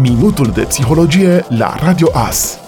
Minutul 0.00 0.50
de 0.54 0.62
psihologie 0.62 1.44
la 1.48 1.74
Radio 1.84 2.08
AS. 2.12 2.58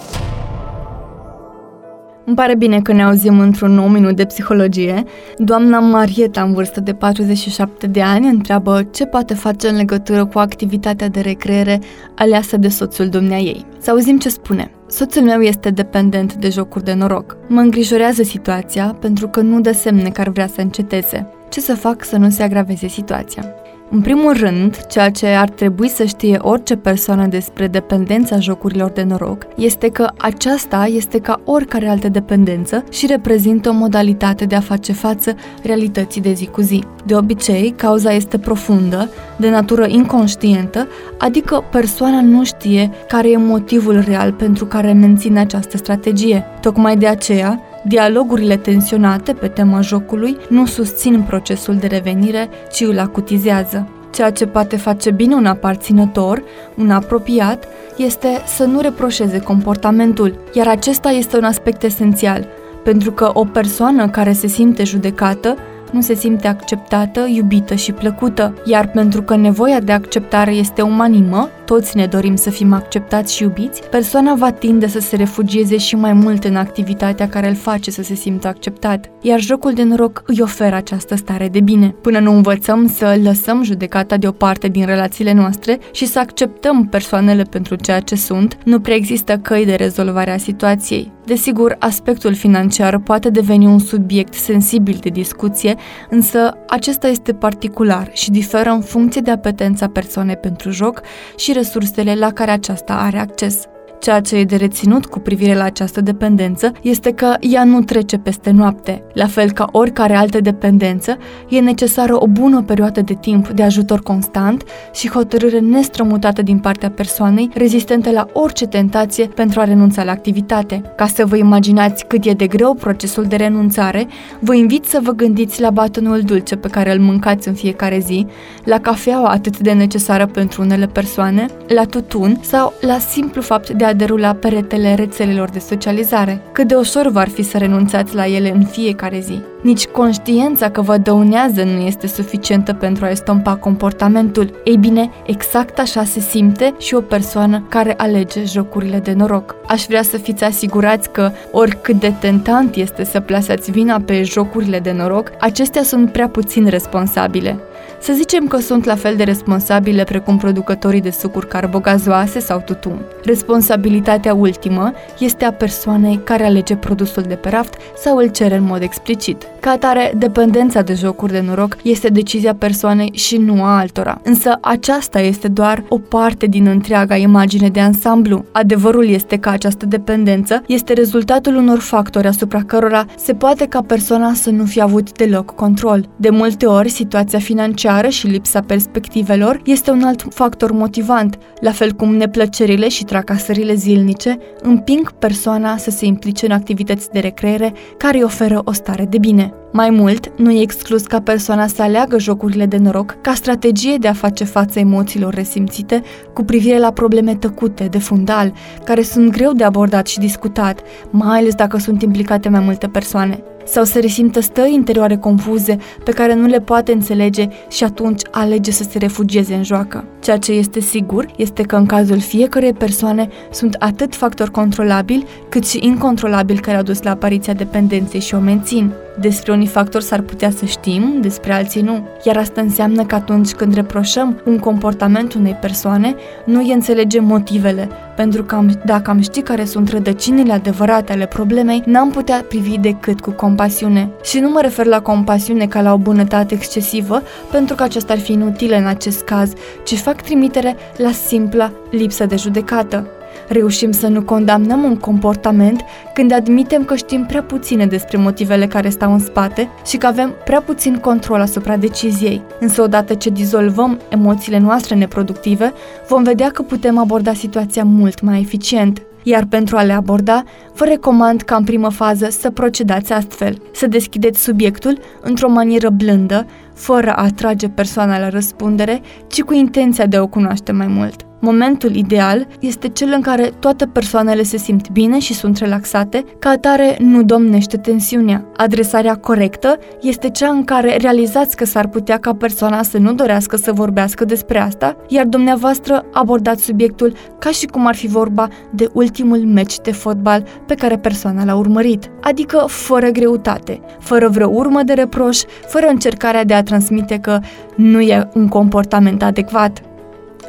Îmi 2.25 2.35
pare 2.35 2.55
bine 2.55 2.81
că 2.81 2.93
ne 2.93 3.03
auzim 3.03 3.39
într-un 3.39 3.71
nou 3.71 3.87
minut 3.87 4.15
de 4.15 4.25
psihologie. 4.25 5.03
Doamna 5.37 5.79
Marieta, 5.79 6.41
în 6.41 6.53
vârstă 6.53 6.79
de 6.79 6.93
47 6.93 7.87
de 7.87 8.01
ani, 8.01 8.27
întreabă 8.27 8.87
ce 8.91 9.05
poate 9.05 9.33
face 9.33 9.67
în 9.67 9.75
legătură 9.75 10.25
cu 10.25 10.39
activitatea 10.39 11.07
de 11.07 11.19
recreere 11.19 11.79
aleasă 12.15 12.57
de 12.57 12.67
soțul 12.67 13.09
dumneaei. 13.09 13.65
Să 13.79 13.91
auzim 13.91 14.17
ce 14.17 14.29
spune. 14.29 14.71
Soțul 14.87 15.21
meu 15.21 15.41
este 15.41 15.69
dependent 15.69 16.33
de 16.33 16.49
jocuri 16.49 16.83
de 16.83 16.93
noroc. 16.93 17.37
Mă 17.47 17.59
îngrijorează 17.59 18.23
situația 18.23 18.97
pentru 18.99 19.27
că 19.27 19.41
nu 19.41 19.61
dă 19.61 19.71
semne 19.71 20.09
că 20.09 20.21
ar 20.21 20.29
vrea 20.29 20.47
să 20.47 20.61
înceteze. 20.61 21.29
Ce 21.49 21.59
să 21.59 21.75
fac 21.75 22.03
să 22.03 22.17
nu 22.17 22.29
se 22.29 22.43
agraveze 22.43 22.87
situația? 22.87 23.43
În 23.89 24.01
primul 24.01 24.33
rând, 24.37 24.85
ceea 24.85 25.11
ce 25.11 25.27
ar 25.27 25.49
trebui 25.49 25.89
să 25.89 26.03
știe 26.03 26.37
orice 26.41 26.75
persoană 26.75 27.27
despre 27.27 27.67
dependența 27.67 28.39
jocurilor 28.39 28.89
de 28.89 29.03
noroc 29.03 29.47
este 29.55 29.89
că 29.89 30.09
aceasta 30.17 30.85
este 30.85 31.19
ca 31.19 31.41
oricare 31.43 31.87
altă 31.87 32.09
dependență 32.09 32.83
și 32.91 33.05
reprezintă 33.05 33.69
o 33.69 33.73
modalitate 33.73 34.45
de 34.45 34.55
a 34.55 34.59
face 34.59 34.93
față 34.93 35.35
realității 35.63 36.21
de 36.21 36.33
zi 36.33 36.45
cu 36.45 36.61
zi. 36.61 36.83
De 37.05 37.15
obicei, 37.15 37.73
cauza 37.77 38.11
este 38.11 38.37
profundă, 38.37 39.09
de 39.37 39.49
natură 39.49 39.85
inconștientă, 39.87 40.87
adică 41.17 41.63
persoana 41.71 42.21
nu 42.21 42.43
știe 42.43 42.91
care 43.07 43.29
e 43.31 43.37
motivul 43.37 44.03
real 44.07 44.31
pentru 44.31 44.65
care 44.65 44.91
menține 44.91 45.39
această 45.39 45.77
strategie. 45.77 46.45
Tocmai 46.61 46.97
de 46.97 47.07
aceea, 47.07 47.61
Dialogurile 47.83 48.55
tensionate 48.55 49.33
pe 49.33 49.47
tema 49.47 49.81
jocului 49.81 50.37
nu 50.49 50.65
susțin 50.65 51.21
procesul 51.27 51.75
de 51.75 51.87
revenire, 51.87 52.49
ci 52.71 52.81
îl 52.81 52.99
acutizează. 52.99 53.87
Ceea 54.11 54.31
ce 54.31 54.45
poate 54.45 54.77
face 54.77 55.11
bine 55.11 55.35
un 55.35 55.45
aparținător, 55.45 56.43
un 56.77 56.91
apropiat, 56.91 57.67
este 57.97 58.27
să 58.45 58.63
nu 58.63 58.79
reproșeze 58.79 59.39
comportamentul, 59.39 60.39
iar 60.53 60.67
acesta 60.67 61.09
este 61.09 61.37
un 61.37 61.43
aspect 61.43 61.83
esențial, 61.83 62.47
pentru 62.83 63.11
că 63.11 63.29
o 63.33 63.45
persoană 63.45 64.09
care 64.09 64.31
se 64.31 64.47
simte 64.47 64.83
judecată 64.83 65.57
nu 65.91 66.01
se 66.01 66.13
simte 66.13 66.47
acceptată, 66.47 67.25
iubită 67.27 67.75
și 67.75 67.91
plăcută, 67.91 68.53
iar 68.65 68.87
pentru 68.87 69.21
că 69.21 69.35
nevoia 69.35 69.79
de 69.79 69.91
acceptare 69.91 70.51
este 70.51 70.81
umanimă, 70.81 71.49
toți 71.65 71.97
ne 71.97 72.05
dorim 72.05 72.35
să 72.35 72.49
fim 72.49 72.73
acceptați 72.73 73.35
și 73.35 73.43
iubiți, 73.43 73.83
persoana 73.89 74.33
va 74.33 74.51
tinde 74.51 74.87
să 74.87 74.99
se 74.99 75.15
refugieze 75.15 75.77
și 75.77 75.95
mai 75.95 76.13
mult 76.13 76.43
în 76.43 76.55
activitatea 76.55 77.29
care 77.29 77.49
îl 77.49 77.55
face 77.55 77.91
să 77.91 78.03
se 78.03 78.15
simtă 78.15 78.47
acceptat. 78.47 79.09
Iar 79.21 79.39
jocul 79.39 79.73
de 79.73 79.83
noroc 79.83 80.23
îi 80.25 80.37
oferă 80.41 80.75
această 80.75 81.15
stare 81.15 81.47
de 81.47 81.59
bine. 81.59 81.95
Până 82.01 82.19
nu 82.19 82.31
învățăm 82.31 82.87
să 82.87 83.19
lăsăm 83.23 83.63
judecata 83.63 84.17
deoparte 84.17 84.67
din 84.67 84.85
relațiile 84.85 85.33
noastre 85.33 85.79
și 85.91 86.05
să 86.05 86.19
acceptăm 86.19 86.85
persoanele 86.85 87.43
pentru 87.43 87.75
ceea 87.75 87.99
ce 87.99 88.15
sunt, 88.15 88.57
nu 88.63 88.79
prea 88.79 88.95
există 88.95 89.37
căi 89.37 89.65
de 89.65 89.75
rezolvare 89.75 90.31
a 90.33 90.37
situației. 90.37 91.11
Desigur, 91.25 91.75
aspectul 91.79 92.33
financiar 92.33 92.99
poate 92.99 93.29
deveni 93.29 93.65
un 93.65 93.79
subiect 93.79 94.33
sensibil 94.33 94.97
de 95.01 95.09
discuție, 95.09 95.75
însă 96.09 96.57
acesta 96.67 97.07
este 97.07 97.33
particular 97.33 98.09
și 98.13 98.31
diferă 98.31 98.69
în 98.69 98.81
funcție 98.81 99.21
de 99.21 99.31
apetența 99.31 99.87
persoanei 99.87 100.37
pentru 100.37 100.69
joc 100.69 101.01
și 101.35 101.53
resursele 101.53 102.15
la 102.15 102.31
care 102.31 102.51
aceasta 102.51 102.93
are 102.93 103.19
acces. 103.19 103.67
Ceea 103.99 104.21
ce 104.21 104.35
e 104.35 104.43
de 104.43 104.55
reținut 104.55 105.05
cu 105.05 105.19
privire 105.19 105.55
la 105.55 105.63
această 105.63 106.01
dependență 106.01 106.71
este 106.81 107.11
că 107.11 107.35
ea 107.39 107.63
nu 107.63 107.81
trece 107.81 108.17
peste 108.17 108.51
noapte. 108.51 109.03
La 109.13 109.27
fel 109.27 109.51
ca 109.51 109.67
oricare 109.71 110.15
altă 110.15 110.39
dependență, 110.41 111.17
e 111.49 111.59
necesară 111.59 112.23
o 112.23 112.27
bună 112.27 112.61
perioadă 112.61 113.01
de 113.01 113.13
timp 113.13 113.47
de 113.47 113.63
ajutor 113.63 113.99
constant 113.99 114.63
și 114.93 115.09
hotărâre 115.09 115.59
nestrămutată 115.59 116.41
din 116.41 116.59
partea 116.59 116.89
persoanei, 116.89 117.49
rezistentă 117.53 118.11
la 118.11 118.27
orice 118.33 118.67
tentație 118.67 119.25
pentru 119.25 119.59
a 119.59 119.63
renunța 119.63 120.03
la 120.03 120.11
activitate. 120.11 120.81
Ca 120.95 121.07
să 121.07 121.25
vă 121.25 121.35
imaginați 121.35 122.05
cât 122.05 122.25
e 122.25 122.31
de 122.31 122.47
greu 122.47 122.73
procesul 122.73 123.23
de 123.23 123.35
renunțare, 123.35 124.07
vă 124.39 124.55
invit 124.55 124.85
să 124.85 124.99
vă 125.03 125.11
gândiți 125.11 125.61
la 125.61 125.69
batonul 125.69 126.21
dulce 126.21 126.55
pe 126.55 126.67
care 126.67 126.93
îl 126.93 126.99
mâncați 126.99 127.47
în 127.47 127.53
fiecare 127.53 127.99
zi, 127.99 128.25
la 128.63 128.79
cafeaua 128.79 129.29
atât 129.29 129.59
de 129.59 129.71
necesară 129.71 130.25
pentru 130.25 130.61
unele 130.61 130.85
persoane, 130.85 131.45
la 131.67 131.83
tutun 131.83 132.39
sau 132.41 132.73
la 132.81 132.97
simplu 132.97 133.41
fapt 133.41 133.69
de 133.69 133.85
a 133.87 133.93
derula 133.93 134.33
peretele 134.33 134.93
rețelelor 134.93 135.49
de 135.49 135.59
socializare. 135.59 136.41
Cât 136.51 136.67
de 136.67 136.75
ușor 136.75 137.07
v-ar 137.07 137.27
fi 137.27 137.43
să 137.43 137.57
renunțați 137.57 138.15
la 138.15 138.25
ele 138.27 138.51
în 138.51 138.65
fiecare 138.65 139.19
zi. 139.19 139.41
Nici 139.61 139.85
conștiința 139.85 140.69
că 140.69 140.81
vă 140.81 140.97
dăunează 140.97 141.63
nu 141.63 141.79
este 141.81 142.07
suficientă 142.07 142.73
pentru 142.73 143.05
a 143.05 143.09
estompa 143.09 143.55
comportamentul. 143.55 144.61
Ei 144.63 144.77
bine, 144.77 145.09
exact 145.25 145.79
așa 145.79 146.03
se 146.03 146.19
simte 146.19 146.73
și 146.77 146.93
o 146.93 147.01
persoană 147.01 147.65
care 147.69 147.93
alege 147.97 148.43
jocurile 148.43 148.99
de 148.99 149.13
noroc. 149.13 149.55
Aș 149.67 149.85
vrea 149.87 150.01
să 150.01 150.17
fiți 150.17 150.43
asigurați 150.43 151.09
că, 151.09 151.31
oricât 151.51 151.99
de 151.99 152.13
tentant 152.19 152.75
este 152.75 153.03
să 153.03 153.19
plasați 153.19 153.71
vina 153.71 153.99
pe 154.05 154.23
jocurile 154.23 154.79
de 154.79 154.91
noroc, 154.91 155.31
acestea 155.39 155.83
sunt 155.83 156.11
prea 156.11 156.27
puțin 156.27 156.67
responsabile. 156.67 157.59
Să 157.99 158.13
zicem 158.13 158.47
că 158.47 158.57
sunt 158.57 158.85
la 158.85 158.95
fel 158.95 159.15
de 159.15 159.23
responsabile 159.23 160.03
precum 160.03 160.37
producătorii 160.37 161.01
de 161.01 161.09
sucuri 161.09 161.47
carbogazoase 161.47 162.39
sau 162.39 162.61
tutun. 162.65 163.01
Responsabilitatea 163.23 164.33
ultimă 164.33 164.93
este 165.19 165.45
a 165.45 165.51
persoanei 165.51 166.19
care 166.23 166.45
alege 166.45 166.75
produsul 166.75 167.23
de 167.27 167.35
pe 167.35 167.49
raft 167.49 167.73
sau 167.97 168.17
îl 168.17 168.27
cere 168.27 168.55
în 168.55 168.63
mod 168.63 168.81
explicit. 168.81 169.47
Ca 169.59 169.69
atare, 169.69 170.13
dependența 170.17 170.81
de 170.81 170.93
jocuri 170.93 171.31
de 171.31 171.43
noroc 171.47 171.77
este 171.83 172.07
decizia 172.07 172.53
persoanei 172.53 173.11
și 173.13 173.37
nu 173.37 173.63
a 173.63 173.77
altora. 173.77 174.21
Însă 174.23 174.57
aceasta 174.61 175.19
este 175.19 175.47
doar 175.47 175.83
o 175.87 175.97
parte 175.97 176.45
din 176.45 176.67
întreaga 176.67 177.15
imagine 177.15 177.69
de 177.69 177.79
ansamblu. 177.79 178.45
Adevărul 178.51 179.07
este 179.07 179.37
că 179.37 179.49
această 179.49 179.85
dependență 179.85 180.63
este 180.67 180.93
rezultatul 180.93 181.55
unor 181.55 181.79
factori 181.79 182.27
asupra 182.27 182.63
cărora 182.63 183.05
se 183.17 183.33
poate 183.33 183.65
ca 183.65 183.81
persoana 183.81 184.33
să 184.33 184.49
nu 184.49 184.65
fi 184.65 184.81
avut 184.81 185.17
deloc 185.17 185.55
control. 185.55 186.09
De 186.15 186.29
multe 186.29 186.65
ori, 186.65 186.89
situația 186.89 187.39
financiară 187.87 188.13
și 188.13 188.27
lipsa 188.27 188.61
perspectivelor 188.61 189.61
este 189.65 189.91
un 189.91 190.03
alt 190.03 190.25
factor 190.29 190.71
motivant, 190.71 191.37
la 191.59 191.71
fel 191.71 191.91
cum 191.91 192.15
neplăcerile 192.15 192.89
și 192.89 193.03
tracasările 193.03 193.73
zilnice 193.73 194.37
împing 194.61 195.11
persoana 195.11 195.77
să 195.77 195.89
se 195.89 196.05
implice 196.05 196.45
în 196.45 196.51
activități 196.51 197.09
de 197.11 197.19
recreere 197.19 197.73
care 197.97 198.17
îi 198.17 198.23
oferă 198.23 198.61
o 198.63 198.71
stare 198.71 199.05
de 199.05 199.17
bine. 199.17 199.53
Mai 199.71 199.89
mult, 199.89 200.31
nu 200.39 200.51
e 200.51 200.61
exclus 200.61 201.05
ca 201.05 201.21
persoana 201.21 201.67
să 201.67 201.81
aleagă 201.81 202.19
jocurile 202.19 202.65
de 202.65 202.77
noroc 202.77 203.21
ca 203.21 203.33
strategie 203.33 203.95
de 203.97 204.07
a 204.07 204.13
face 204.13 204.43
față 204.43 204.79
emoțiilor 204.79 205.33
resimțite 205.33 206.01
cu 206.33 206.43
privire 206.43 206.79
la 206.79 206.91
probleme 206.91 207.35
tăcute, 207.35 207.83
de 207.83 207.99
fundal, 207.99 208.53
care 208.83 209.01
sunt 209.01 209.31
greu 209.31 209.53
de 209.53 209.63
abordat 209.63 210.07
și 210.07 210.19
discutat, 210.19 210.81
mai 211.09 211.37
ales 211.37 211.55
dacă 211.55 211.77
sunt 211.77 212.01
implicate 212.01 212.49
mai 212.49 212.59
multe 212.59 212.87
persoane 212.87 213.43
sau 213.67 213.83
să 213.83 213.99
resimtă 213.99 214.39
stări 214.39 214.73
interioare 214.73 215.17
confuze 215.17 215.77
pe 216.03 216.11
care 216.11 216.33
nu 216.33 216.45
le 216.45 216.59
poate 216.59 216.91
înțelege 216.91 217.47
și 217.69 217.83
atunci 217.83 218.21
alege 218.31 218.71
să 218.71 218.83
se 218.83 218.97
refugieze 218.97 219.55
în 219.55 219.63
joacă. 219.63 220.05
Ceea 220.19 220.37
ce 220.37 220.51
este 220.51 220.79
sigur 220.79 221.25
este 221.35 221.61
că 221.63 221.75
în 221.75 221.85
cazul 221.85 222.19
fiecărei 222.19 222.73
persoane 222.73 223.29
sunt 223.51 223.75
atât 223.79 224.15
factori 224.15 224.51
controlabili 224.51 225.25
cât 225.49 225.67
și 225.67 225.79
incontrolabili 225.81 226.59
care 226.59 226.77
au 226.77 226.83
dus 226.83 227.01
la 227.01 227.09
apariția 227.09 227.53
dependenței 227.53 228.19
și 228.19 228.35
o 228.35 228.39
mențin. 228.39 228.93
Despre 229.19 229.51
unii 229.51 229.67
factori 229.67 230.03
s-ar 230.03 230.21
putea 230.21 230.49
să 230.49 230.65
știm, 230.65 231.17
despre 231.21 231.53
alții 231.53 231.81
nu. 231.81 232.07
Iar 232.23 232.37
asta 232.37 232.61
înseamnă 232.61 233.05
că 233.05 233.15
atunci 233.15 233.51
când 233.51 233.73
reproșăm 233.73 234.41
un 234.45 234.57
comportament 234.57 235.33
unei 235.33 235.57
persoane, 235.61 236.15
nu 236.45 236.59
îi 236.59 236.71
înțelegem 236.71 237.23
motivele, 237.23 237.89
pentru 238.15 238.43
că 238.43 238.55
am, 238.55 238.81
dacă 238.85 239.09
am 239.09 239.21
ști 239.21 239.41
care 239.41 239.65
sunt 239.65 239.89
rădăcinile 239.89 240.53
adevărate 240.53 241.11
ale 241.11 241.25
problemei, 241.25 241.83
n-am 241.85 242.09
putea 242.09 242.45
privi 242.47 242.77
decât 242.77 243.19
cu 243.19 243.31
compasiune. 243.31 244.09
Și 244.23 244.39
nu 244.39 244.49
mă 244.49 244.61
refer 244.61 244.85
la 244.85 245.01
compasiune 245.01 245.65
ca 245.65 245.81
la 245.81 245.93
o 245.93 245.97
bunătate 245.97 246.53
excesivă, 246.53 247.21
pentru 247.51 247.75
că 247.75 247.83
aceasta 247.83 248.13
ar 248.13 248.19
fi 248.19 248.31
inutilă 248.31 248.75
în 248.75 248.85
acest 248.85 249.23
caz, 249.23 249.53
ci 249.83 249.97
fac 249.97 250.21
trimitere 250.21 250.75
la 250.97 251.11
simpla 251.11 251.71
lipsă 251.91 252.25
de 252.25 252.35
judecată. 252.35 253.07
Reușim 253.47 253.91
să 253.91 254.07
nu 254.07 254.21
condamnăm 254.21 254.83
un 254.83 254.95
comportament 254.95 255.81
când 256.13 256.31
admitem 256.31 256.83
că 256.83 256.95
știm 256.95 257.25
prea 257.25 257.43
puține 257.43 257.85
despre 257.85 258.17
motivele 258.17 258.67
care 258.67 258.89
stau 258.89 259.13
în 259.13 259.19
spate 259.19 259.69
și 259.85 259.97
că 259.97 260.07
avem 260.07 260.35
prea 260.45 260.61
puțin 260.61 260.97
control 260.97 261.41
asupra 261.41 261.77
deciziei. 261.77 262.41
Însă 262.59 262.81
odată 262.81 263.13
ce 263.13 263.29
dizolvăm 263.29 263.99
emoțiile 264.09 264.59
noastre 264.59 264.95
neproductive, 264.95 265.73
vom 266.07 266.23
vedea 266.23 266.49
că 266.49 266.61
putem 266.61 266.97
aborda 266.97 267.33
situația 267.33 267.83
mult 267.83 268.21
mai 268.21 268.39
eficient. 268.39 269.01
Iar 269.23 269.45
pentru 269.49 269.77
a 269.77 269.83
le 269.83 269.93
aborda, 269.93 270.43
vă 270.75 270.85
recomand 270.85 271.41
ca 271.41 271.55
în 271.55 271.63
primă 271.63 271.89
fază 271.89 272.27
să 272.29 272.49
procedați 272.49 273.13
astfel, 273.13 273.57
să 273.73 273.87
deschideți 273.87 274.43
subiectul 274.43 274.99
într-o 275.21 275.49
manieră 275.49 275.89
blândă, 275.89 276.45
fără 276.77 277.13
a 277.13 277.23
atrage 277.23 277.69
persoana 277.69 278.19
la 278.19 278.29
răspundere, 278.29 279.01
ci 279.27 279.41
cu 279.41 279.53
intenția 279.53 280.05
de 280.05 280.17
a 280.17 280.21
o 280.21 280.27
cunoaște 280.27 280.71
mai 280.71 280.87
mult. 280.87 281.27
Momentul 281.39 281.95
ideal 281.95 282.47
este 282.59 282.87
cel 282.87 283.11
în 283.15 283.21
care 283.21 283.51
toate 283.59 283.85
persoanele 283.85 284.43
se 284.43 284.57
simt 284.57 284.89
bine 284.89 285.19
și 285.19 285.33
sunt 285.33 285.57
relaxate, 285.57 286.23
ca 286.39 286.49
atare 286.49 286.97
nu 286.99 287.23
domnește 287.23 287.77
tensiunea. 287.77 288.45
Adresarea 288.55 289.15
corectă 289.15 289.77
este 290.01 290.29
cea 290.29 290.49
în 290.49 290.63
care 290.63 290.97
realizați 290.97 291.55
că 291.55 291.65
s-ar 291.65 291.87
putea 291.87 292.17
ca 292.17 292.33
persoana 292.33 292.83
să 292.83 292.97
nu 292.97 293.13
dorească 293.13 293.55
să 293.55 293.71
vorbească 293.71 294.25
despre 294.25 294.59
asta, 294.59 294.95
iar 295.07 295.25
dumneavoastră 295.25 296.05
abordați 296.13 296.63
subiectul 296.63 297.13
ca 297.39 297.49
și 297.49 297.65
cum 297.65 297.87
ar 297.87 297.95
fi 297.95 298.07
vorba 298.07 298.47
de 298.71 298.89
ultimul 298.93 299.37
meci 299.37 299.79
de 299.79 299.91
fotbal 299.91 300.43
pe 300.67 300.75
care 300.75 300.97
persoana 300.97 301.45
l-a 301.45 301.55
urmărit, 301.55 302.09
adică 302.21 302.65
fără 302.67 303.09
greutate, 303.09 303.79
fără 303.99 304.29
vreo 304.29 304.49
urmă 304.49 304.83
de 304.83 304.93
reproș, 304.93 305.41
fără 305.67 305.87
încercarea 305.87 306.43
de 306.43 306.53
a 306.53 306.57
transmite 306.67 307.17
că 307.17 307.39
nu 307.75 308.01
e 308.01 308.29
un 308.33 308.47
comportament 308.47 309.23
adecvat. 309.23 309.81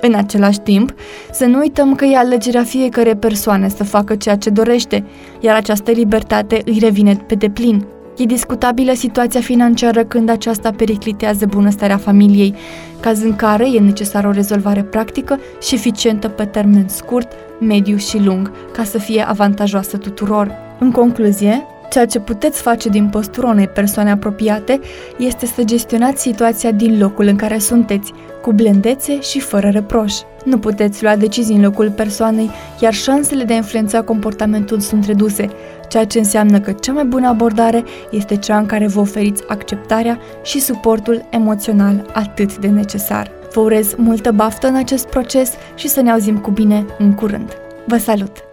În 0.00 0.15
același 0.15 0.61
timp, 0.61 0.94
să 1.32 1.44
nu 1.44 1.59
uităm 1.59 1.94
că 1.94 2.05
e 2.05 2.17
alegerea 2.17 2.62
fiecare 2.62 3.15
persoane 3.15 3.69
să 3.69 3.85
facă 3.85 4.15
ceea 4.15 4.37
ce 4.37 4.50
dorește, 4.50 5.05
iar 5.41 5.56
această 5.56 5.91
libertate 5.91 6.62
îi 6.65 6.79
revine 6.81 7.15
pe 7.26 7.35
deplin. 7.35 7.87
E 8.17 8.25
discutabilă 8.25 8.93
situația 8.93 9.41
financiară 9.41 10.05
când 10.05 10.29
aceasta 10.29 10.70
periclitează 10.70 11.47
bunăstarea 11.47 11.97
familiei, 11.97 12.55
caz 13.00 13.23
în 13.23 13.37
care 13.37 13.67
e 13.75 13.79
necesară 13.79 14.29
o 14.29 14.31
rezolvare 14.31 14.82
practică 14.82 15.38
și 15.62 15.75
eficientă 15.75 16.29
pe 16.29 16.44
termen 16.44 16.88
scurt, 16.88 17.32
mediu 17.61 17.97
și 17.97 18.19
lung, 18.25 18.53
ca 18.73 18.85
să 18.85 18.99
fie 18.99 19.23
avantajoasă 19.29 19.97
tuturor. 19.97 20.53
În 20.79 20.91
concluzie, 20.91 21.67
Ceea 21.90 22.06
ce 22.06 22.19
puteți 22.19 22.61
face 22.61 22.88
din 22.88 23.08
postura 23.08 23.49
unei 23.49 23.69
persoane 23.69 24.11
apropiate 24.11 24.81
este 25.17 25.46
să 25.46 25.64
gestionați 25.64 26.23
situația 26.23 26.70
din 26.70 26.99
locul 26.99 27.26
în 27.26 27.37
care 27.37 27.58
sunteți, 27.58 28.12
cu 28.43 28.52
blândețe 28.52 29.20
și 29.20 29.40
fără 29.40 29.69
reproș. 29.69 30.14
Nu 30.44 30.58
puteți 30.58 31.02
lua 31.02 31.17
decizii 31.17 31.55
în 31.55 31.62
locul 31.62 31.90
persoanei, 31.90 32.50
iar 32.81 32.93
șansele 32.93 33.44
de 33.44 33.52
a 33.52 33.56
influența 33.56 34.02
comportamentul 34.02 34.81
sunt 34.81 35.05
reduse, 35.05 35.49
ceea 35.88 36.05
ce 36.05 36.19
înseamnă 36.19 36.61
că 36.61 36.73
cea 36.73 36.93
mai 36.93 37.05
bună 37.05 37.29
abordare 37.29 37.85
este 38.11 38.37
cea 38.37 38.58
în 38.58 38.67
care 38.67 38.87
vă 38.87 39.00
oferiți 39.00 39.43
acceptarea 39.49 40.19
și 40.43 40.61
suportul 40.61 41.25
emoțional 41.31 42.11
atât 42.12 42.56
de 42.58 42.69
necesar. 42.69 43.31
Vă 43.52 43.61
urez 43.61 43.94
multă 43.96 44.32
baftă 44.32 44.67
în 44.67 44.75
acest 44.75 45.06
proces 45.08 45.52
și 45.75 45.88
să 45.88 46.00
ne 46.00 46.11
auzim 46.11 46.38
cu 46.38 46.50
bine 46.50 46.87
în 46.99 47.14
curând. 47.14 47.56
Vă 47.87 47.96
salut! 47.96 48.47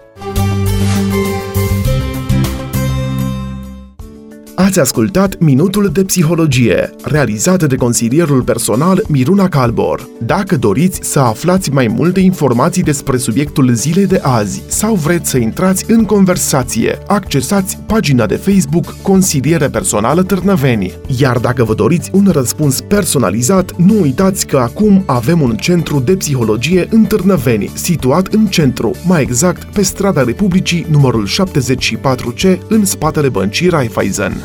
Ați 4.58 4.80
ascultat 4.80 5.40
Minutul 5.40 5.90
de 5.94 6.04
Psihologie, 6.04 6.90
realizat 7.04 7.64
de 7.64 7.76
consilierul 7.76 8.42
personal 8.42 9.04
Miruna 9.08 9.48
Calbor. 9.48 10.08
Dacă 10.20 10.58
doriți 10.58 11.00
să 11.04 11.20
aflați 11.20 11.72
mai 11.72 11.88
multe 11.88 12.20
informații 12.20 12.84
despre 12.84 13.18
subiectul 13.18 13.74
zilei 13.74 14.06
de 14.06 14.20
azi 14.24 14.64
sau 14.68 14.96
vreți 14.96 15.30
să 15.30 15.38
intrați 15.38 15.92
în 15.92 16.06
conversație, 16.06 16.98
accesați 17.08 17.78
pagina 17.88 18.26
de 18.26 18.36
Facebook 18.36 18.96
Consiliere 19.02 19.70
Personală 19.70 20.24
Târnăveni. 20.24 20.94
Iar 21.18 21.38
dacă 21.38 21.64
vă 21.64 21.74
doriți 21.74 22.10
un 22.14 22.30
răspuns 22.32 22.82
personalizat, 22.82 23.76
nu 23.78 24.02
uitați 24.02 24.48
că 24.48 24.58
acum 24.58 25.04
avem 25.06 25.42
un 25.42 25.56
centru 25.56 26.00
de 26.00 26.16
psihologie 26.16 26.88
în 26.90 27.04
Târnăveni, 27.04 27.72
situat 27.74 28.28
în 28.28 28.46
centru, 28.46 28.92
mai 29.08 29.22
exact 29.22 29.64
pe 29.64 29.82
strada 29.82 30.24
Republicii 30.24 30.86
numărul 30.90 31.28
74C, 31.28 32.58
în 32.68 32.86
spatele 32.86 33.30
băncii 33.30 33.70
Raiffeisen. 33.70 34.45